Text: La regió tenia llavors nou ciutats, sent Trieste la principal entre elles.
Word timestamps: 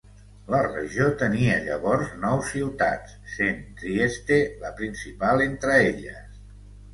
La 0.51 0.59
regió 0.67 1.03
tenia 1.17 1.57
llavors 1.65 2.15
nou 2.23 2.41
ciutats, 2.47 3.13
sent 3.35 3.61
Trieste 3.83 4.39
la 4.65 4.73
principal 4.81 5.45
entre 5.47 5.77
elles. 5.93 6.43